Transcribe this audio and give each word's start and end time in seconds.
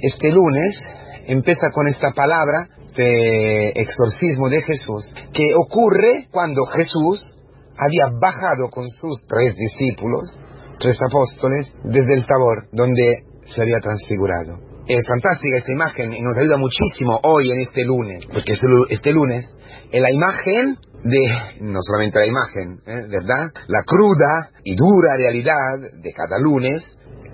este 0.00 0.30
lunes 0.30 0.80
empieza 1.26 1.68
con 1.72 1.88
esta 1.88 2.10
palabra 2.12 2.68
de 2.96 3.70
exorcismo 3.70 4.48
de 4.48 4.62
Jesús, 4.62 5.06
que 5.32 5.52
ocurre 5.56 6.26
cuando 6.30 6.64
Jesús 6.66 7.36
había 7.76 8.10
bajado 8.20 8.70
con 8.70 8.88
sus 8.88 9.24
tres 9.26 9.54
discípulos, 9.54 10.36
tres 10.80 10.98
apóstoles, 11.06 11.74
desde 11.84 12.14
el 12.14 12.26
Tabor, 12.26 12.68
donde 12.72 13.24
se 13.44 13.62
había 13.62 13.78
transfigurado. 13.80 14.58
Es 14.86 15.06
fantástica 15.06 15.58
esta 15.58 15.72
imagen 15.72 16.12
y 16.12 16.22
nos 16.22 16.36
ayuda 16.38 16.56
muchísimo 16.56 17.20
hoy 17.22 17.50
en 17.52 17.60
este 17.60 17.84
lunes, 17.84 18.26
porque 18.26 18.54
este 18.90 19.12
lunes 19.12 19.44
es 19.92 20.00
la 20.00 20.10
imagen 20.10 20.76
de, 21.04 21.20
no 21.60 21.78
solamente 21.80 22.18
la 22.18 22.26
imagen, 22.26 22.80
¿eh? 22.86 23.06
¿verdad? 23.08 23.52
La 23.68 23.82
cruda 23.86 24.50
y 24.64 24.74
dura 24.74 25.16
realidad 25.16 25.92
de 26.02 26.12
cada 26.12 26.38
lunes, 26.40 26.82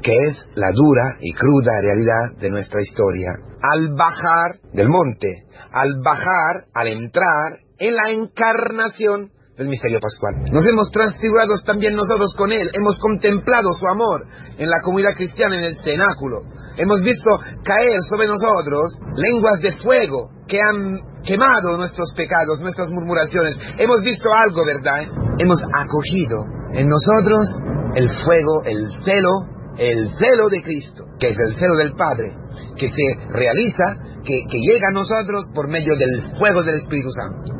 que 0.05 0.13
es 0.29 0.37
la 0.55 0.69
dura 0.71 1.17
y 1.21 1.33
cruda 1.33 1.81
realidad 1.81 2.39
de 2.39 2.51
nuestra 2.51 2.81
historia. 2.83 3.31
Al 3.63 3.89
bajar 3.97 4.61
del 4.75 4.89
monte, 4.91 5.47
al 5.73 5.95
bajar, 6.05 6.69
al 6.75 6.89
entrar 6.89 7.59
en 7.79 7.97
la 7.97 8.11
encarnación 8.11 9.31
del 9.57 9.69
misterio 9.69 10.01
pascual. 10.01 10.45
Nos 10.53 10.67
hemos 10.67 10.91
transfigurado 10.91 11.55
también 11.65 11.97
nosotros 11.97 12.35
con 12.37 12.53
Él, 12.53 12.69
hemos 12.75 12.99
contemplado 13.01 13.73
su 13.73 13.87
amor 13.87 14.27
en 14.59 14.69
la 14.69 14.83
comunidad 14.83 15.15
cristiana, 15.17 15.57
en 15.57 15.65
el 15.65 15.77
cenáculo. 15.83 16.43
Hemos 16.77 17.01
visto 17.01 17.31
caer 17.65 17.97
sobre 18.11 18.27
nosotros 18.27 18.99
lenguas 19.17 19.61
de 19.63 19.73
fuego 19.77 20.29
que 20.47 20.61
han 20.61 20.99
quemado 21.25 21.79
nuestros 21.79 22.13
pecados, 22.15 22.61
nuestras 22.61 22.89
murmuraciones. 22.91 23.57
Hemos 23.79 24.03
visto 24.03 24.29
algo, 24.35 24.67
¿verdad? 24.67 25.07
Hemos 25.39 25.59
acogido 25.81 26.45
en 26.73 26.89
nosotros 26.89 27.49
el 27.95 28.11
fuego, 28.25 28.65
el 28.67 28.91
celo, 29.05 29.54
el 29.77 30.11
celo 30.19 30.49
de 30.51 30.63
Cristo, 30.63 31.05
que 31.19 31.29
es 31.29 31.39
el 31.39 31.55
celo 31.57 31.77
del 31.77 31.93
Padre, 31.95 32.33
que 32.77 32.89
se 32.89 33.33
realiza, 33.33 33.85
que, 34.25 34.45
llega 34.51 34.89
a 34.89 34.95
nosotros 34.95 35.45
por 35.55 35.69
medio 35.69 35.97
del 35.97 36.39
fuego 36.39 36.63
del 36.63 36.77
Espíritu 36.77 37.09
Santo. 37.11 37.53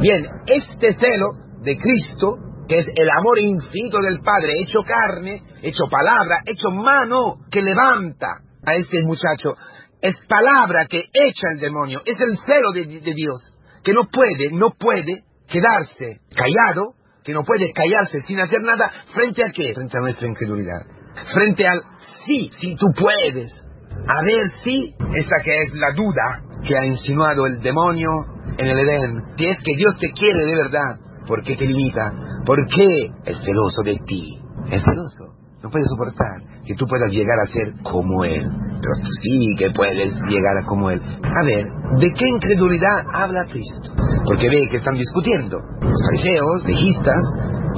Bien, 0.00 0.26
este 0.46 0.94
celo 0.94 1.28
de 1.62 1.76
Cristo, 1.78 2.36
que 2.68 2.78
es 2.78 2.86
el 2.94 3.08
amor 3.10 3.38
infinito 3.38 4.00
del 4.00 4.20
Padre, 4.20 4.52
hecho 4.62 4.82
carne, 4.82 5.42
hecho 5.62 5.84
palabra, 5.90 6.42
hecho 6.46 6.70
mano, 6.70 7.38
que 7.50 7.62
levanta 7.62 8.28
a 8.64 8.74
este 8.74 9.00
muchacho, 9.02 9.56
es 10.00 10.14
palabra 10.28 10.86
que 10.86 11.04
echa 11.12 11.48
el 11.52 11.60
demonio, 11.60 12.00
es 12.04 12.18
el 12.20 12.38
celo 12.46 12.70
de, 12.72 13.00
de 13.00 13.14
Dios, 13.14 13.56
que 13.82 13.92
no 13.92 14.08
puede, 14.08 14.50
no 14.52 14.70
puede 14.78 15.24
quedarse 15.48 16.20
callado, 16.34 16.94
que 17.24 17.32
no 17.32 17.44
puede 17.44 17.72
callarse 17.72 18.20
sin 18.22 18.38
hacer 18.40 18.62
nada, 18.62 18.90
frente 19.14 19.42
a 19.44 19.52
qué? 19.52 19.74
Frente 19.74 19.96
a 19.96 20.00
nuestra 20.00 20.28
incredulidad. 20.28 21.01
Frente 21.32 21.66
al 21.66 21.80
sí, 22.26 22.50
sí 22.60 22.76
tú 22.76 22.86
puedes. 22.98 23.52
A 24.06 24.22
ver 24.22 24.48
si, 24.64 24.94
esta 25.14 25.36
que 25.44 25.62
es 25.62 25.72
la 25.74 25.92
duda 25.94 26.42
que 26.66 26.76
ha 26.76 26.84
insinuado 26.86 27.46
el 27.46 27.60
demonio 27.60 28.08
en 28.56 28.68
el 28.68 28.78
Edén, 28.78 29.22
si 29.36 29.46
es 29.46 29.58
que 29.58 29.76
Dios 29.76 29.96
te 30.00 30.12
quiere 30.12 30.44
de 30.44 30.54
verdad, 30.54 30.98
¿por 31.26 31.42
qué 31.42 31.56
te 31.56 31.66
limita? 31.66 32.12
¿Por 32.44 32.66
qué 32.66 33.06
es 33.24 33.38
celoso 33.44 33.82
de 33.84 33.98
ti? 34.06 34.38
Es 34.70 34.82
celoso. 34.82 35.42
No 35.62 35.70
puede 35.70 35.84
soportar 35.86 36.42
que 36.66 36.74
tú 36.74 36.86
puedas 36.88 37.10
llegar 37.12 37.38
a 37.38 37.46
ser 37.46 37.72
como 37.84 38.24
Él. 38.24 38.42
Pero 38.42 38.94
tú 39.00 39.08
sí 39.22 39.54
que 39.56 39.70
puedes 39.70 40.12
llegar 40.28 40.58
a 40.58 40.64
como 40.66 40.90
Él. 40.90 41.00
A 41.00 41.46
ver, 41.46 41.66
¿de 41.98 42.12
qué 42.12 42.28
incredulidad 42.28 43.06
habla 43.12 43.44
Cristo? 43.44 43.94
Porque 44.24 44.48
ve 44.48 44.66
que 44.70 44.78
están 44.78 44.94
discutiendo. 44.94 45.56
Los 45.80 46.02
fariseos, 46.10 46.64
legistas, 46.66 47.22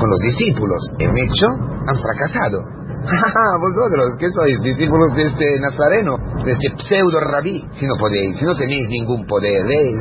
con 0.00 0.08
los 0.08 0.18
discípulos. 0.20 0.80
En 0.98 1.10
hecho, 1.18 1.46
han 1.88 1.98
fracasado. 2.00 2.64
Vosotros, 3.04 4.16
¿qué 4.18 4.26
sois? 4.30 4.58
Discípulos 4.62 5.14
de 5.16 5.24
este 5.24 5.46
nazareno, 5.60 6.16
de 6.44 6.52
este 6.52 6.68
pseudo 6.88 7.20
rabí. 7.20 7.60
Si 7.72 7.86
no 7.86 7.94
podéis, 7.98 8.36
si 8.38 8.44
no 8.44 8.54
tenéis 8.54 8.88
ningún 8.88 9.26
poder, 9.26 9.64
¿veis? 9.66 10.00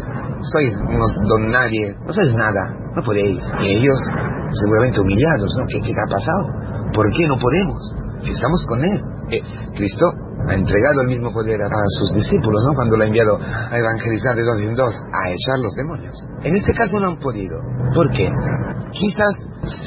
Sois 0.51 0.71
unos 0.87 1.11
don 1.27 1.51
nadie, 1.51 1.95
no 2.05 2.13
sois 2.13 2.33
nada, 2.33 2.71
no 2.95 3.01
podéis. 3.03 3.39
Y 3.59 3.77
ellos, 3.77 3.99
seguramente 4.51 5.01
humillados, 5.01 5.49
¿no? 5.59 5.65
¿Qué, 5.67 5.81
qué 5.81 5.91
ha 5.91 6.09
pasado? 6.09 6.47
¿Por 6.93 7.09
qué 7.11 7.27
no 7.27 7.37
podemos? 7.37 7.79
Si 8.21 8.31
estamos 8.31 8.65
con 8.67 8.83
Él. 8.83 9.01
Eh, 9.31 9.41
Cristo 9.75 10.05
ha 10.47 10.53
entregado 10.53 11.01
el 11.01 11.07
mismo 11.07 11.31
poder 11.31 11.61
a, 11.61 11.67
sus 11.99 12.13
discípulos, 12.13 12.61
¿no? 12.67 12.75
Cuando 12.75 12.97
lo 12.97 13.03
ha 13.03 13.07
enviado 13.07 13.37
a 13.37 13.77
evangelizar 13.77 14.35
de 14.35 14.43
dos 14.43 14.59
en 14.59 14.75
dos, 14.75 14.93
a 14.93 15.29
echar 15.29 15.59
los 15.59 15.73
demonios. 15.75 16.13
En 16.43 16.55
este 16.55 16.73
caso 16.73 16.99
no 16.99 17.07
han 17.09 17.19
podido. 17.19 17.57
¿Por 17.93 18.09
qué? 18.11 18.29
Quizás 18.91 19.33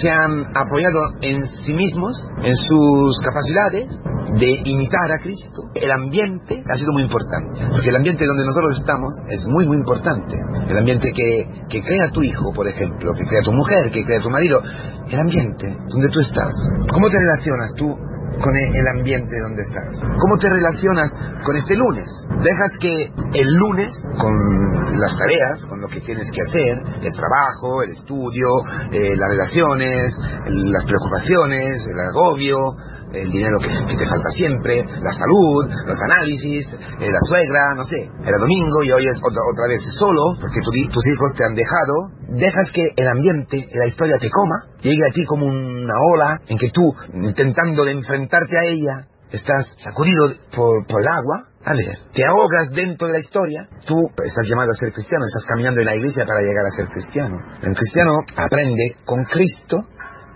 se 0.00 0.10
han 0.10 0.44
apoyado 0.54 0.98
en 1.22 1.46
sí 1.48 1.72
mismos, 1.72 2.12
en 2.42 2.54
sus 2.54 3.20
capacidades, 3.22 3.88
de 4.34 4.60
imitar 4.64 5.10
a 5.12 5.22
Cristo. 5.22 5.70
El 5.74 5.90
ambiente 5.90 6.62
ha 6.68 6.76
sido 6.76 6.92
muy 6.92 7.02
importante, 7.02 7.64
porque 7.70 7.88
el 7.88 7.96
ambiente 7.96 8.26
donde 8.26 8.44
nosotros 8.44 8.78
estamos 8.78 9.12
es 9.28 9.46
muy, 9.48 9.66
muy 9.66 9.76
importante. 9.76 10.36
El 10.68 10.78
ambiente 10.78 11.12
que, 11.14 11.46
que 11.68 11.82
crea 11.82 12.10
tu 12.10 12.22
hijo, 12.22 12.52
por 12.52 12.66
ejemplo, 12.68 13.12
que 13.14 13.24
crea 13.24 13.42
tu 13.42 13.52
mujer, 13.52 13.90
que 13.90 14.04
crea 14.04 14.20
tu 14.20 14.30
marido. 14.30 14.60
El 15.08 15.20
ambiente 15.20 15.76
donde 15.88 16.08
tú 16.08 16.20
estás. 16.20 16.52
¿Cómo 16.92 17.08
te 17.08 17.18
relacionas 17.18 17.72
tú 17.76 17.96
con 18.42 18.56
el 18.56 18.88
ambiente 18.98 19.40
donde 19.40 19.62
estás? 19.62 20.00
¿Cómo 20.18 20.36
te 20.38 20.48
relacionas 20.48 21.10
con 21.44 21.56
este 21.56 21.74
lunes? 21.74 22.06
Dejas 22.42 22.72
que 22.80 23.12
el 23.40 23.54
lunes, 23.54 23.92
con 24.18 24.98
las 24.98 25.16
tareas, 25.18 25.64
con 25.66 25.80
lo 25.80 25.88
que 25.88 26.00
tienes 26.00 26.30
que 26.32 26.42
hacer, 26.42 26.78
el 27.02 27.12
trabajo, 27.14 27.82
el 27.82 27.92
estudio, 27.92 28.48
eh, 28.92 29.16
las 29.16 29.30
relaciones, 29.30 30.14
las 30.46 30.84
preocupaciones, 30.84 31.86
el 31.86 32.00
agobio, 32.10 32.76
el 33.22 33.30
dinero 33.30 33.58
que, 33.60 33.96
te 33.96 34.06
falta 34.06 34.30
siempre, 34.34 34.84
la 34.84 35.12
salud, 35.12 35.64
los 35.86 35.98
análisis, 36.10 36.66
eh, 37.00 37.10
la 37.10 37.20
suegra, 37.28 37.74
no 37.76 37.84
sé. 37.84 38.08
Era 38.24 38.38
domingo 38.38 38.82
y 38.84 38.92
hoy 38.92 39.06
es 39.06 39.18
otra, 39.18 39.42
otra 39.52 39.68
vez 39.68 39.80
solo, 39.98 40.36
porque 40.40 40.60
tus 40.60 41.06
hijos 41.06 41.32
te 41.36 41.44
han 41.44 41.54
dejado. 41.54 41.94
Dejas 42.36 42.70
que 42.72 42.92
el 42.96 43.08
ambiente, 43.08 43.68
la 43.74 43.86
historia 43.86 44.18
te 44.18 44.30
coma, 44.30 44.78
llegue 44.80 45.06
a 45.08 45.12
ti 45.12 45.24
como 45.24 45.46
una 45.46 45.94
ola 46.12 46.40
en 46.48 46.58
que 46.58 46.70
tú, 46.70 46.92
intentando 47.14 47.84
de 47.84 47.92
enfrentarte 47.92 48.58
a 48.58 48.64
ella, 48.64 49.08
estás 49.30 49.74
sacudido 49.78 50.28
por, 50.54 50.86
por 50.86 51.00
el 51.00 51.08
agua, 51.08 51.56
a 51.64 51.72
ver, 51.72 51.98
te 52.14 52.22
ahogas 52.24 52.70
dentro 52.70 53.08
de 53.08 53.14
la 53.14 53.18
historia, 53.18 53.68
tú 53.86 53.96
estás 54.22 54.46
llamado 54.48 54.70
a 54.70 54.78
ser 54.78 54.92
cristiano, 54.92 55.24
estás 55.26 55.46
caminando 55.46 55.80
en 55.80 55.86
la 55.86 55.96
iglesia 55.96 56.24
para 56.24 56.40
llegar 56.40 56.64
a 56.64 56.70
ser 56.70 56.86
cristiano. 56.86 57.36
El 57.60 57.74
cristiano 57.74 58.18
aprende 58.36 58.94
con 59.04 59.24
Cristo 59.24 59.78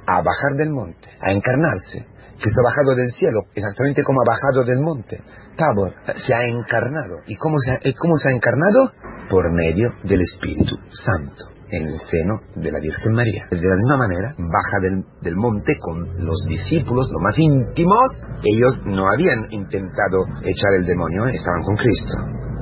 a 0.07 0.23
bajar 0.23 0.59
del 0.59 0.71
monte, 0.71 1.09
a 1.21 1.31
encarnarse, 1.31 2.05
Cristo 2.41 2.61
ha 2.62 2.71
bajado 2.73 2.95
del 2.97 3.11
cielo, 3.12 3.41
exactamente 3.55 4.03
como 4.03 4.21
ha 4.23 4.33
bajado 4.33 4.65
del 4.65 4.81
monte. 4.81 5.21
Tabor 5.56 5.93
se 6.17 6.34
ha 6.34 6.45
encarnado. 6.45 7.21
¿Y 7.27 7.37
cómo 7.37 7.56
se 7.59 7.71
ha, 7.73 7.93
cómo 7.99 8.17
se 8.17 8.28
ha 8.28 8.33
encarnado? 8.33 8.93
Por 9.28 9.53
medio 9.53 9.93
del 10.05 10.23
Espíritu 10.23 10.75
Santo 10.91 11.53
en 11.71 11.87
el 11.87 12.01
seno 12.01 12.34
de 12.56 12.73
la 12.73 12.81
Virgen 12.81 13.12
María. 13.12 13.47
De 13.51 13.61
la 13.61 13.77
misma 13.77 13.97
manera, 13.99 14.34
baja 14.34 14.77
del, 14.83 15.05
del, 15.23 15.37
monte 15.37 15.78
con 15.78 16.01
los 16.25 16.45
discípulos, 16.49 17.09
los 17.12 17.23
más 17.23 17.39
íntimos. 17.39 18.09
Ellos 18.43 18.72
no 18.87 19.05
habían 19.07 19.47
intentado 19.51 20.25
echar 20.43 20.75
el 20.78 20.87
demonio, 20.87 21.27
estaban 21.27 21.62
con 21.62 21.77
Cristo. 21.77 22.15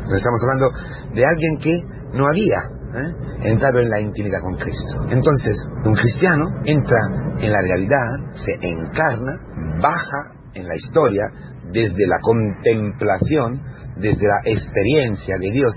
Entonces 0.09 0.19
estamos 0.19 0.43
hablando 0.43 1.15
de 1.15 1.25
alguien 1.25 1.59
que 1.59 1.83
no 2.13 2.29
había 2.29 2.79
¿eh? 2.95 3.51
entrado 3.51 3.81
en 3.81 3.91
la 3.91 4.01
intimidad 4.01 4.41
con 4.41 4.57
Cristo. 4.57 5.03
Entonces, 5.11 5.55
un 5.85 5.95
cristiano 5.95 6.45
entra 6.65 6.99
en 7.41 7.53
la 7.53 7.61
realidad, 7.61 8.07
se 8.35 8.53
encarna, 8.67 9.33
baja 9.81 10.35
en 10.55 10.67
la 10.67 10.75
historia 10.77 11.25
desde 11.73 12.07
la 12.07 12.19
contemplación, 12.21 13.63
desde 13.97 14.27
la 14.27 14.41
experiencia 14.45 15.37
de 15.39 15.51
Dios 15.51 15.73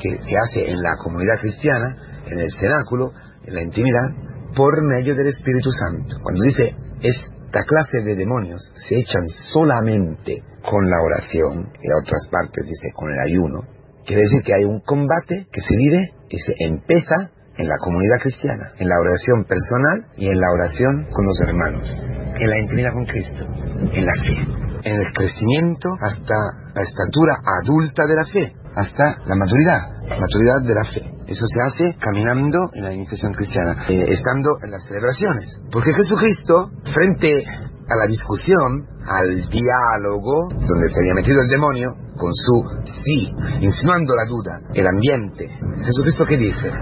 que 0.00 0.10
se 0.10 0.34
hace 0.36 0.70
en 0.70 0.76
la 0.82 0.96
comunidad 1.02 1.38
cristiana, 1.40 1.96
en 2.26 2.38
el 2.38 2.50
cenáculo, 2.50 3.12
en 3.44 3.54
la 3.54 3.62
intimidad, 3.62 4.08
por 4.56 4.82
medio 4.82 5.14
del 5.14 5.28
Espíritu 5.28 5.70
Santo. 5.70 6.16
Cuando 6.22 6.42
dice 6.44 6.74
esta 7.02 7.62
clase 7.62 7.98
de 8.04 8.16
demonios 8.16 8.60
se 8.88 8.96
echan 8.96 9.26
solamente 9.52 10.42
con 10.68 10.84
la 10.90 10.96
oración, 11.04 11.70
y 11.80 11.86
en 11.86 11.92
otras 12.02 12.28
partes 12.30 12.64
dice 12.66 12.92
con 12.94 13.10
el 13.10 13.18
ayuno, 13.24 13.60
quiere 14.04 14.22
decir 14.22 14.42
que 14.42 14.54
hay 14.54 14.64
un 14.64 14.80
combate 14.80 15.46
que 15.52 15.60
se 15.60 15.76
vive 15.76 16.10
y 16.28 16.38
se 16.38 16.52
empieza 16.66 17.30
en 17.56 17.68
la 17.68 17.76
comunidad 17.78 18.20
cristiana, 18.20 18.72
en 18.78 18.88
la 18.88 18.96
oración 19.00 19.44
personal 19.44 20.12
y 20.16 20.28
en 20.28 20.40
la 20.40 20.48
oración 20.52 21.06
con 21.10 21.24
los 21.24 21.40
hermanos, 21.40 22.25
en 22.38 22.50
la 22.50 22.58
intimidad 22.60 22.92
con 22.92 23.04
Cristo, 23.06 23.44
en 23.92 24.04
la 24.04 24.12
fe, 24.22 24.36
en 24.84 25.00
el 25.00 25.12
crecimiento 25.12 25.88
hasta 26.00 26.34
la 26.74 26.82
estatura 26.82 27.38
adulta 27.62 28.04
de 28.06 28.14
la 28.14 28.24
fe, 28.24 28.52
hasta 28.74 29.18
la 29.26 29.34
maturidad, 29.34 29.80
maturidad 30.20 30.62
de 30.62 30.74
la 30.74 30.84
fe. 30.84 31.02
Eso 31.26 31.44
se 31.46 31.60
hace 31.62 31.98
caminando 31.98 32.58
en 32.74 32.84
la 32.84 32.92
iniciación 32.92 33.32
cristiana, 33.32 33.84
eh, 33.88 34.06
estando 34.08 34.50
en 34.62 34.70
las 34.70 34.84
celebraciones. 34.86 35.60
Porque 35.72 35.92
Jesucristo, 35.92 36.70
frente 36.94 37.44
a 37.44 37.96
la 37.96 38.06
discusión, 38.06 38.86
al 39.06 39.48
diálogo, 39.48 40.48
donde 40.50 40.90
se 40.90 41.00
había 41.00 41.14
metido 41.14 41.40
el 41.40 41.48
demonio, 41.48 41.88
con 42.16 42.32
su 42.32 42.62
sí, 43.04 43.32
insinuando 43.60 44.14
la 44.14 44.24
duda, 44.28 44.60
el 44.74 44.86
ambiente. 44.86 45.48
Jesucristo 45.84 46.24
qué 46.26 46.36
dice? 46.36 46.72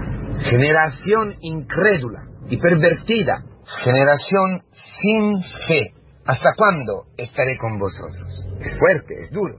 generación 0.43 1.35
incrédula 1.41 2.23
y 2.49 2.57
pervertida, 2.57 3.43
generación 3.83 4.61
sin 5.01 5.43
fe. 5.67 5.93
¿Hasta 6.25 6.49
cuándo 6.57 7.05
estaré 7.17 7.57
con 7.57 7.77
vosotros? 7.77 8.45
Es 8.59 8.77
fuerte, 8.79 9.13
es 9.19 9.31
duro. 9.31 9.55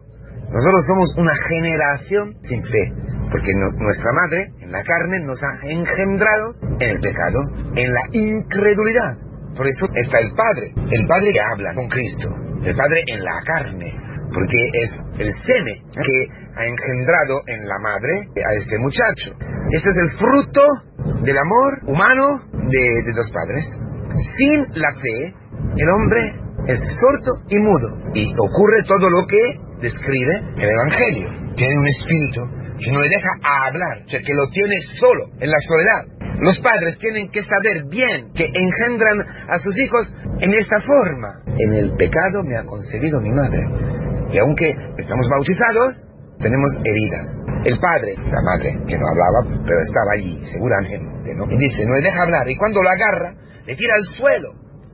Nosotros 0.51 0.85
somos 0.87 1.15
una 1.17 1.35
generación 1.49 2.35
sin 2.43 2.63
fe, 2.63 2.93
porque 3.31 3.53
nuestra 3.55 4.13
madre, 4.13 4.51
en 4.61 4.71
la 4.71 4.83
carne, 4.83 5.21
nos 5.21 5.41
ha 5.43 5.67
engendrado 5.67 6.51
en 6.79 6.91
el 6.91 7.01
pecado, 7.01 7.41
en 7.75 7.93
la 7.93 8.01
incredulidad. 8.13 9.15
Por 9.57 9.67
eso 9.67 9.87
está 9.95 10.19
el 10.19 10.33
Padre, 10.35 10.73
el 10.91 11.07
Padre 11.07 11.33
que 11.33 11.41
habla 11.41 11.75
con 11.75 11.89
Cristo, 11.89 12.29
el 12.63 12.77
Padre 12.77 13.03
en 13.07 13.25
la 13.25 13.41
carne, 13.45 13.95
porque 14.33 14.71
es 14.73 14.91
el 15.19 15.33
seme 15.45 15.83
que 15.91 16.29
ha 16.57 16.65
engendrado 16.65 17.43
en 17.47 17.67
la 17.67 17.79
madre 17.83 18.29
a 18.37 18.55
este 18.55 18.79
muchacho. 18.79 19.33
Ese 19.71 19.89
es 19.89 19.97
el 19.97 20.11
fruto 20.19 20.63
del 21.23 21.39
amor 21.39 21.79
humano 21.87 22.39
de, 22.53 23.03
de 23.05 23.13
los 23.15 23.31
padres. 23.33 23.65
Sin 24.37 24.61
la 24.75 24.93
fe, 24.93 25.35
el 25.77 25.89
hombre 25.91 26.35
es 26.67 26.79
sordo 26.79 27.43
y 27.49 27.59
mudo. 27.59 27.89
Y 28.15 28.33
ocurre 28.33 28.83
todo 28.87 29.11
lo 29.11 29.27
que 29.27 29.61
describe 29.81 30.35
el 30.59 30.71
Evangelio. 30.71 31.29
Tiene 31.57 31.79
un 31.79 31.87
espíritu 31.87 32.43
que 32.79 32.93
no 32.93 33.01
le 33.01 33.09
deja 33.09 33.29
hablar, 33.43 34.05
o 34.05 34.09
sea, 34.09 34.21
que 34.21 34.35
lo 34.35 34.47
tiene 34.53 34.75
solo, 35.01 35.25
en 35.41 35.51
la 35.51 35.59
soledad. 35.67 36.17
Los 36.41 36.61
padres 36.61 36.99
tienen 36.99 37.31
que 37.31 37.41
saber 37.41 37.85
bien 37.89 38.31
que 38.35 38.45
engendran 38.45 39.21
a 39.49 39.59
sus 39.59 39.77
hijos 39.79 40.07
en 40.41 40.53
esta 40.53 40.81
forma. 40.83 41.41
En 41.57 41.73
el 41.73 41.97
pecado 41.97 42.43
me 42.45 42.57
ha 42.59 42.65
concebido 42.65 43.21
mi 43.21 43.31
madre. 43.31 43.65
Y 44.31 44.39
aunque 44.39 44.75
estamos 44.99 45.27
bautizados, 45.31 46.05
tenemos 46.39 46.71
heridas. 46.85 47.27
El 47.65 47.79
padre, 47.79 48.15
la 48.17 48.43
madre, 48.43 48.77
que 48.87 48.99
no 48.99 49.07
hablaba, 49.09 49.65
pero 49.67 49.81
estaba 49.81 50.13
allí, 50.19 50.39
seguramente, 50.53 51.35
¿no? 51.35 51.51
Y 51.51 51.57
dice, 51.57 51.87
no 51.87 51.95
le 51.95 52.03
deja 52.03 52.23
hablar. 52.23 52.49
Y 52.49 52.57
cuando 52.57 52.83
lo 52.83 52.91
agarra, 52.91 53.33
le 53.67 53.75
tira 53.75 53.95
al 53.95 54.05
suelo, 54.17 54.49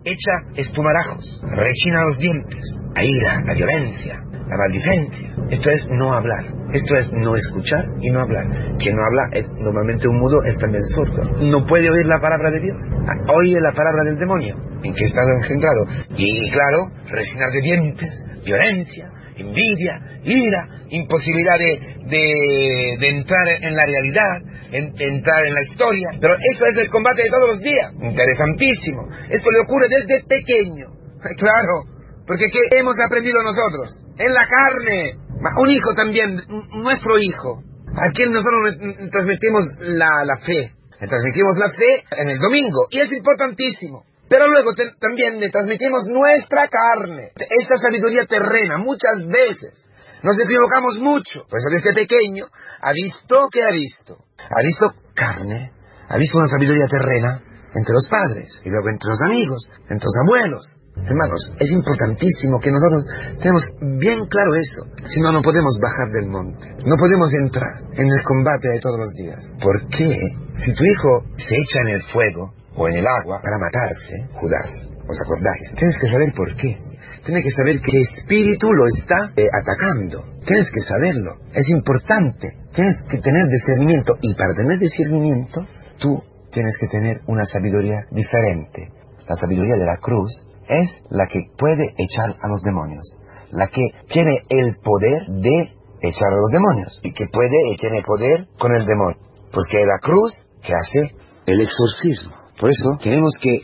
echa 0.04 0.60
estumarajos, 0.60 1.40
rechina 1.42 2.04
los 2.04 2.18
dientes, 2.18 2.64
la 2.94 3.04
ira, 3.04 3.40
la 3.44 3.54
violencia, 3.54 4.18
la 4.48 4.56
maldicencia. 4.56 5.32
Esto 5.50 5.70
es 5.70 5.86
no 5.90 6.14
hablar. 6.14 6.44
Esto 6.72 6.96
es 6.96 7.12
no 7.12 7.36
escuchar 7.36 7.84
y 8.00 8.10
no 8.10 8.22
hablar. 8.22 8.46
Quien 8.78 8.96
no 8.96 9.02
habla 9.04 9.28
es 9.32 9.46
normalmente 9.58 10.08
un 10.08 10.18
mudo, 10.18 10.42
es 10.44 10.56
también 10.56 10.82
sordo. 10.94 11.22
No 11.40 11.64
puede 11.66 11.90
oír 11.90 12.06
la 12.06 12.18
palabra 12.20 12.50
de 12.50 12.60
Dios. 12.60 12.78
Ah, 13.06 13.32
oye 13.34 13.60
la 13.60 13.72
palabra 13.72 14.04
del 14.04 14.18
demonio, 14.18 14.56
en 14.82 14.94
que 14.94 15.04
está 15.04 15.20
engendrado. 15.22 15.86
Y 16.16 16.50
claro, 16.50 16.90
rechinar 17.10 17.50
de 17.52 17.60
dientes, 17.60 18.10
violencia, 18.44 19.10
envidia, 19.36 20.00
ira, 20.24 20.68
imposibilidad 20.88 21.58
de, 21.58 22.94
entrar 23.08 23.48
en 23.60 23.74
la 23.74 23.82
realidad, 23.86 24.40
en, 24.72 24.92
entrar 24.98 25.46
en 25.46 25.54
la 25.54 25.62
historia. 25.62 26.08
Pero 26.20 26.34
eso 26.34 26.66
es 26.66 26.76
el 26.78 26.90
combate 26.90 27.22
de 27.22 27.30
todos 27.30 27.48
los 27.48 27.60
días. 27.60 27.92
Interesantísimo. 28.02 29.08
Esto 29.30 29.50
le 29.50 29.60
ocurre 29.60 29.86
desde 29.88 30.24
pequeño. 30.26 30.86
Claro, 31.38 31.84
porque 32.26 32.46
¿qué 32.52 32.78
hemos 32.78 32.96
aprendido 32.98 33.40
nosotros? 33.44 34.02
En 34.18 34.34
la 34.34 34.44
carne. 34.46 35.14
Un 35.56 35.70
hijo 35.70 35.94
también, 35.94 36.40
nuestro 36.82 37.18
hijo. 37.18 37.62
A 37.94 38.10
quien 38.12 38.32
nosotros 38.32 38.76
transmitimos 39.12 39.64
la, 39.78 40.24
la 40.24 40.34
fe. 40.44 40.72
Le 41.00 41.06
transmitimos 41.06 41.56
la 41.58 41.70
fe 41.70 42.04
en 42.16 42.28
el 42.30 42.38
domingo. 42.38 42.86
Y 42.90 43.00
es 43.00 43.12
importantísimo. 43.12 44.04
Pero 44.32 44.48
luego 44.48 44.70
también 44.98 45.38
le 45.38 45.50
transmitimos 45.50 46.06
nuestra 46.06 46.66
carne, 46.66 47.32
esta 47.36 47.76
sabiduría 47.76 48.24
terrena, 48.24 48.78
muchas 48.78 49.26
veces. 49.26 49.86
Nos 50.22 50.38
equivocamos 50.38 50.98
mucho. 51.00 51.44
Por 51.50 51.58
eso 51.58 51.68
desde 51.70 51.92
pequeño 51.92 52.46
ha 52.80 52.92
visto 52.92 53.48
que 53.52 53.62
ha 53.62 53.72
visto. 53.72 54.16
Ha 54.50 54.62
visto 54.62 54.92
carne, 55.14 55.72
ha 56.08 56.16
visto 56.16 56.38
una 56.38 56.48
sabiduría 56.48 56.86
terrena 56.86 57.40
entre 57.74 57.94
los 57.94 58.06
padres 58.08 58.48
y 58.64 58.68
luego 58.68 58.88
entre 58.90 59.08
los 59.08 59.20
amigos, 59.24 59.70
entre 59.88 60.04
los 60.04 60.16
abuelos. 60.26 60.78
Hermanos, 60.94 61.52
es 61.58 61.70
importantísimo 61.70 62.60
que 62.60 62.70
nosotros 62.70 63.04
tenemos 63.40 63.64
bien 63.98 64.26
claro 64.28 64.52
eso. 64.54 64.84
Si 65.08 65.20
no, 65.20 65.32
no 65.32 65.40
podemos 65.40 65.78
bajar 65.80 66.12
del 66.12 66.28
monte. 66.28 66.68
No 66.84 66.96
podemos 66.96 67.32
entrar 67.40 67.80
en 67.94 68.06
el 68.06 68.22
combate 68.24 68.68
de 68.68 68.80
todos 68.80 68.98
los 68.98 69.14
días. 69.14 69.40
¿Por 69.62 69.88
qué? 69.88 70.20
Si 70.64 70.72
tu 70.74 70.84
hijo 70.84 71.24
se 71.38 71.56
echa 71.56 71.80
en 71.80 71.88
el 71.96 72.02
fuego, 72.12 72.52
o 72.76 72.88
en 72.88 72.96
el 72.96 73.06
agua 73.06 73.40
para 73.42 73.58
matarse, 73.58 74.28
Judas, 74.40 74.70
¿os 75.06 75.18
acordáis? 75.20 75.74
Tienes 75.76 75.96
que 75.98 76.08
saber 76.08 76.32
por 76.34 76.54
qué. 76.56 76.78
Tienes 77.24 77.44
que 77.44 77.50
saber 77.50 77.80
qué 77.80 77.98
espíritu 77.98 78.72
lo 78.72 78.84
está 78.86 79.30
eh, 79.36 79.46
atacando. 79.46 80.24
Tienes 80.44 80.70
que 80.72 80.80
saberlo. 80.80 81.36
Es 81.54 81.68
importante. 81.68 82.48
Tienes 82.74 82.96
que 83.08 83.18
tener 83.18 83.46
discernimiento. 83.46 84.16
Y 84.20 84.34
para 84.34 84.54
tener 84.54 84.78
discernimiento, 84.78 85.60
tú 85.98 86.20
tienes 86.50 86.76
que 86.80 86.88
tener 86.88 87.18
una 87.28 87.44
sabiduría 87.46 88.06
diferente. 88.10 88.90
La 89.28 89.36
sabiduría 89.36 89.76
de 89.76 89.86
la 89.86 89.98
cruz 90.00 90.30
es 90.66 90.90
la 91.10 91.26
que 91.30 91.46
puede 91.56 91.94
echar 91.96 92.34
a 92.42 92.48
los 92.48 92.60
demonios. 92.62 93.04
La 93.50 93.68
que 93.68 93.82
tiene 94.08 94.42
el 94.48 94.76
poder 94.82 95.22
de 95.28 95.70
echar 96.02 96.28
a 96.28 96.36
los 96.36 96.50
demonios. 96.50 97.00
Y 97.04 97.12
que 97.12 97.26
puede 97.32 97.70
y 97.70 97.76
tiene 97.76 98.02
poder 98.02 98.48
con 98.58 98.74
el 98.74 98.84
demonio. 98.84 99.18
Porque 99.52 99.86
la 99.86 99.98
cruz 100.00 100.32
que 100.60 100.72
hace 100.74 101.14
el 101.46 101.60
exorcismo. 101.60 102.34
Por 102.58 102.68
eso 102.68 102.98
tenemos 103.02 103.32
que 103.40 103.60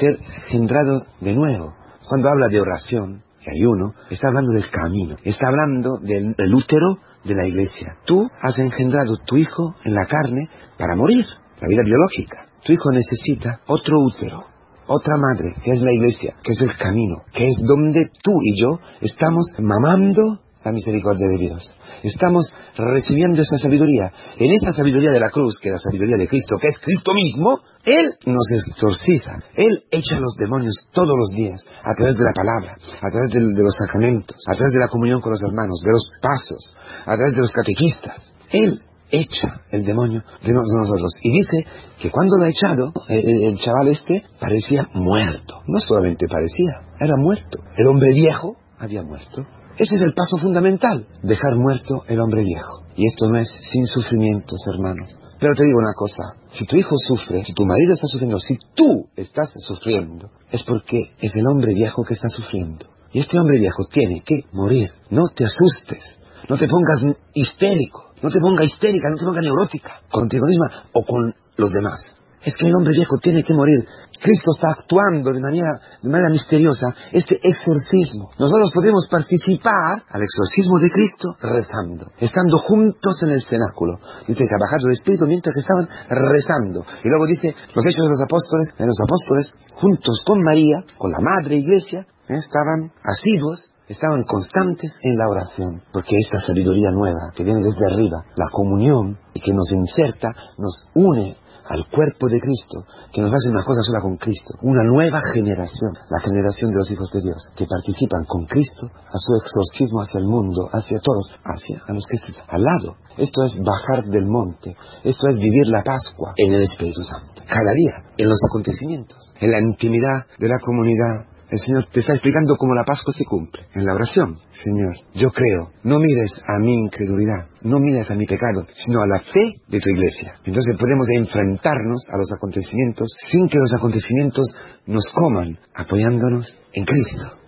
ser 0.00 0.18
generados 0.48 1.02
de 1.20 1.34
nuevo. 1.34 1.85
Cuando 2.08 2.28
habla 2.28 2.48
de 2.48 2.60
oración 2.60 3.22
y 3.40 3.50
ayuno, 3.58 3.94
está 4.10 4.28
hablando 4.28 4.52
del 4.52 4.70
camino, 4.70 5.16
está 5.24 5.48
hablando 5.48 5.98
del, 5.98 6.54
útero 6.54 6.98
de 7.24 7.34
la 7.34 7.46
iglesia. 7.46 7.96
Tú 8.04 8.28
has 8.40 8.58
engendrado 8.58 9.16
tu 9.26 9.36
hijo 9.36 9.74
en 9.84 9.94
la 9.94 10.06
carne 10.06 10.48
para 10.78 10.94
morir, 10.94 11.24
la 11.60 11.68
vida 11.68 11.82
biológica. 11.84 12.46
Tu 12.64 12.74
hijo 12.74 12.90
necesita 12.92 13.60
otro 13.66 13.98
útero, 13.98 14.44
otra 14.86 15.16
madre, 15.16 15.54
que 15.64 15.70
es 15.72 15.80
la 15.80 15.92
iglesia, 15.92 16.34
que 16.42 16.52
es 16.52 16.60
el 16.60 16.76
camino, 16.76 17.22
que 17.32 17.48
es 17.48 17.56
donde 17.66 18.10
tú 18.22 18.32
y 18.42 18.60
yo 18.60 18.78
estamos 19.00 19.46
mamando 19.58 20.40
la 20.66 20.72
misericordia 20.72 21.28
de 21.30 21.38
Dios. 21.38 21.62
Estamos 22.02 22.50
recibiendo 22.76 23.40
esa 23.40 23.56
sabiduría. 23.56 24.10
En 24.36 24.50
esa 24.50 24.72
sabiduría 24.72 25.12
de 25.12 25.20
la 25.20 25.30
cruz, 25.30 25.58
que 25.62 25.68
es 25.68 25.74
la 25.74 25.78
sabiduría 25.78 26.16
de 26.16 26.26
Cristo, 26.26 26.58
que 26.58 26.66
es 26.66 26.78
Cristo 26.80 27.12
mismo, 27.14 27.60
Él 27.84 28.10
nos 28.26 28.50
exorciza. 28.50 29.38
Él 29.54 29.84
echa 29.92 30.18
los 30.18 30.34
demonios 30.36 30.74
todos 30.92 31.14
los 31.16 31.30
días, 31.36 31.62
a 31.84 31.94
través 31.94 32.16
de 32.18 32.24
la 32.24 32.32
palabra, 32.34 32.74
a 32.74 33.08
través 33.10 33.30
de, 33.32 33.62
los 33.62 33.76
sacramentos, 33.76 34.36
a 34.48 34.56
través 34.56 34.72
de 34.72 34.80
la 34.80 34.88
comunión 34.88 35.20
con 35.20 35.30
los 35.30 35.42
hermanos, 35.42 35.80
de 35.84 35.92
los 35.92 36.10
pasos, 36.20 36.76
a 37.02 37.14
través 37.14 37.34
de 37.34 37.40
los 37.42 37.52
catequistas. 37.52 38.34
Él 38.50 38.82
echa 39.08 39.62
el 39.70 39.84
demonio 39.84 40.24
de 40.42 40.52
nosotros. 40.52 41.12
Y 41.22 41.30
dice 41.30 41.64
que 42.00 42.10
cuando 42.10 42.38
lo 42.38 42.46
ha 42.46 42.50
echado, 42.50 42.92
el, 43.08 43.56
chaval 43.58 43.86
este 43.86 44.24
parecía 44.40 44.88
muerto. 44.94 45.62
No 45.68 45.78
solamente 45.78 46.26
parecía, 46.28 46.90
era 46.98 47.14
muerto. 47.16 47.60
El 47.76 47.86
hombre 47.86 48.10
viejo 48.12 48.56
había 48.80 49.02
muerto. 49.02 49.46
Ese 49.78 49.94
es 49.94 50.00
el 50.00 50.14
paso 50.14 50.38
fundamental, 50.38 51.06
dejar 51.22 51.56
muerto 51.56 52.02
el 52.08 52.20
hombre 52.20 52.42
viejo. 52.42 52.82
Y 52.96 53.06
esto 53.06 53.28
no 53.28 53.38
es 53.38 53.48
sin 53.72 53.86
sufrimientos, 53.86 54.58
hermanos. 54.72 55.10
Pero 55.38 55.54
te 55.54 55.64
digo 55.64 55.78
una 55.78 55.92
cosa, 55.94 56.40
si 56.52 56.64
tu 56.64 56.76
hijo 56.76 56.94
sufre, 57.06 57.44
si 57.44 57.52
tu 57.52 57.66
marido 57.66 57.92
está 57.92 58.06
sufriendo, 58.06 58.38
si 58.38 58.56
tú 58.74 59.06
estás 59.16 59.52
sufriendo, 59.68 60.30
es 60.50 60.64
porque 60.64 61.12
es 61.20 61.34
el 61.34 61.46
hombre 61.46 61.74
viejo 61.74 62.04
que 62.04 62.14
está 62.14 62.28
sufriendo. 62.28 62.86
Y 63.12 63.20
este 63.20 63.38
hombre 63.38 63.58
viejo 63.58 63.84
tiene 63.92 64.22
que 64.24 64.44
morir. 64.52 64.88
No 65.10 65.24
te 65.34 65.44
asustes, 65.44 66.04
no 66.48 66.56
te 66.56 66.66
pongas 66.66 67.18
histérico, 67.34 68.12
no 68.22 68.30
te 68.30 68.40
pongas 68.40 68.66
histérica, 68.66 69.08
no 69.10 69.16
te 69.16 69.24
pongas 69.26 69.44
neurótica 69.44 70.00
contigo 70.10 70.46
misma 70.46 70.84
o 70.92 71.02
con 71.04 71.34
los 71.58 71.70
demás. 71.70 72.00
Es 72.42 72.56
que 72.56 72.66
el 72.66 72.76
hombre 72.76 72.92
viejo 72.92 73.16
tiene 73.22 73.42
que 73.42 73.52
morir. 73.52 73.84
Cristo 74.18 74.52
está 74.54 74.68
actuando 74.70 75.30
de 75.30 75.40
manera, 75.40 75.80
de 76.02 76.08
manera 76.08 76.30
misteriosa 76.30 76.86
este 77.12 77.40
exorcismo. 77.42 78.30
Nosotros 78.38 78.70
podemos 78.74 79.08
participar 79.10 80.02
al 80.08 80.22
exorcismo 80.22 80.78
de 80.78 80.90
Cristo 80.90 81.36
rezando, 81.40 82.12
estando 82.18 82.58
juntos 82.58 83.16
en 83.22 83.30
el 83.30 83.42
cenáculo. 83.42 83.98
Dice 84.26 84.44
que 84.44 84.54
ha 84.54 84.64
bajado 84.64 84.88
el 84.88 84.94
Espíritu 84.94 85.26
mientras 85.26 85.54
que 85.54 85.60
estaban 85.60 85.88
rezando. 86.08 86.84
Y 87.04 87.08
luego 87.08 87.26
dice, 87.26 87.54
los 87.74 87.86
hechos 87.86 88.04
de 88.04 88.10
los 88.10 88.22
apóstoles, 88.22 88.74
de 88.78 88.86
los 88.86 89.00
apóstoles, 89.00 89.52
juntos 89.80 90.22
con 90.26 90.42
María, 90.42 90.84
con 90.98 91.10
la 91.10 91.20
Madre 91.20 91.56
Iglesia, 91.56 92.06
estaban 92.28 92.92
asiduos 93.04 93.72
estaban 93.88 94.24
constantes 94.24 94.92
en 95.02 95.16
la 95.16 95.28
oración, 95.28 95.82
porque 95.92 96.16
esta 96.18 96.38
sabiduría 96.38 96.90
nueva 96.90 97.30
que 97.34 97.44
viene 97.44 97.62
desde 97.62 97.86
arriba, 97.86 98.24
la 98.36 98.48
comunión 98.50 99.18
y 99.32 99.40
que 99.40 99.52
nos 99.52 99.70
inserta, 99.70 100.28
nos 100.58 100.90
une 100.94 101.36
al 101.68 101.86
cuerpo 101.90 102.28
de 102.28 102.40
Cristo, 102.40 102.84
que 103.12 103.20
nos 103.20 103.32
hace 103.32 103.50
una 103.50 103.64
cosa 103.64 103.80
sola 103.82 104.00
con 104.00 104.16
Cristo, 104.16 104.54
una 104.62 104.84
nueva 104.84 105.20
generación, 105.32 105.92
la 106.10 106.20
generación 106.20 106.70
de 106.70 106.76
los 106.76 106.90
hijos 106.90 107.10
de 107.12 107.20
Dios, 107.20 107.40
que 107.56 107.66
participan 107.66 108.24
con 108.24 108.46
Cristo 108.46 108.86
a 108.86 109.18
su 109.18 109.32
exorcismo 109.42 110.00
hacia 110.02 110.20
el 110.20 110.26
mundo, 110.26 110.68
hacia 110.72 110.98
todos, 111.02 111.30
hacia 111.44 111.82
a 111.86 111.92
los 111.92 112.06
que 112.06 112.16
están 112.16 112.44
al 112.48 112.62
lado. 112.62 112.96
Esto 113.16 113.44
es 113.44 113.58
bajar 113.60 114.04
del 114.04 114.26
monte, 114.26 114.76
esto 115.02 115.28
es 115.28 115.36
vivir 115.36 115.66
la 115.68 115.82
Pascua 115.82 116.32
en 116.36 116.52
el 116.52 116.62
Espíritu 116.62 117.02
Santo, 117.02 117.42
cada 117.46 117.72
día, 117.72 118.04
en 118.16 118.28
los 118.28 118.40
acontecimientos, 118.48 119.18
en 119.40 119.50
la 119.50 119.60
intimidad 119.60 120.26
de 120.38 120.48
la 120.48 120.58
comunidad, 120.60 121.35
el 121.50 121.58
Señor 121.58 121.86
te 121.92 122.00
está 122.00 122.12
explicando 122.14 122.56
cómo 122.56 122.74
la 122.74 122.84
Pascua 122.84 123.12
se 123.12 123.24
cumple 123.24 123.66
en 123.74 123.84
la 123.84 123.94
oración. 123.94 124.36
Señor, 124.52 124.94
yo 125.14 125.30
creo, 125.30 125.70
no 125.84 125.98
mires 125.98 126.32
a 126.46 126.58
mi 126.58 126.74
incredulidad, 126.74 127.46
no 127.62 127.78
mires 127.78 128.10
a 128.10 128.14
mi 128.14 128.26
pecado, 128.26 128.62
sino 128.74 129.02
a 129.02 129.06
la 129.06 129.20
fe 129.20 129.54
de 129.68 129.80
tu 129.80 129.90
iglesia. 129.90 130.34
Entonces 130.44 130.76
podemos 130.78 131.06
enfrentarnos 131.08 132.04
a 132.12 132.16
los 132.16 132.30
acontecimientos 132.32 133.08
sin 133.30 133.48
que 133.48 133.58
los 133.58 133.72
acontecimientos 133.78 134.46
nos 134.86 135.06
coman, 135.12 135.58
apoyándonos 135.74 136.52
en 136.72 136.84
Cristo. 136.84 137.45